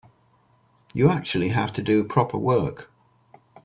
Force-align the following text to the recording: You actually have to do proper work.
You 0.95 1.11
actually 1.11 1.49
have 1.49 1.73
to 1.73 1.83
do 1.83 2.03
proper 2.03 2.39
work. 2.39 2.91